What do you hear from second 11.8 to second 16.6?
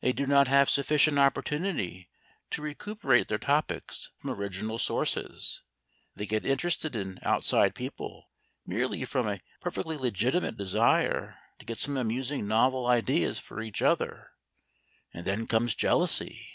some amusing novel ideas for each other, and then comes jealousy.